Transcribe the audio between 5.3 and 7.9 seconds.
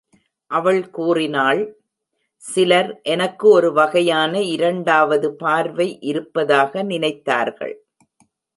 பார்வை இருப்பதாக நினைத்தார்கள்.